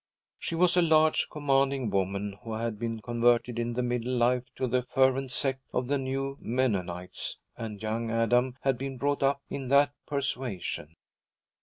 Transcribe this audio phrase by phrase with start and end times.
[0.39, 4.81] She was a large, commanding woman, who had been converted in middle life to the
[4.81, 9.93] fervent sect of the new Mennonites, and young Adam had been brought up in that
[10.07, 10.95] persuasion.